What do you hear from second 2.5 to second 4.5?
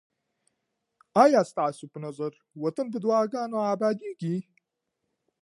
وطن په دعاګانو اباديږي؟